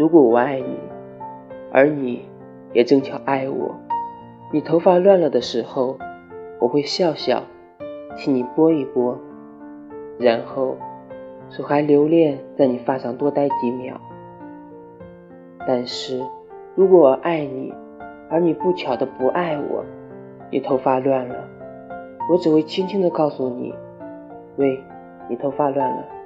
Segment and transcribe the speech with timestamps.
[0.00, 0.78] 如果我爱你
[1.70, 2.22] 而你
[2.72, 3.76] 也正巧爱我
[4.50, 5.98] 你头发乱了的时候
[6.58, 7.42] 我会笑笑
[8.16, 9.18] 替你拨一拨
[10.18, 10.78] 然后
[11.50, 14.00] 手还留恋在你发上多待几秒。
[15.66, 16.24] 但是
[16.74, 17.74] 如果我爱你
[18.30, 19.84] 而你不巧的不爱我
[20.50, 21.46] 你头发乱了
[22.30, 23.74] 我只会轻轻的告诉你
[24.56, 24.82] 喂
[25.28, 26.19] 你头发乱了。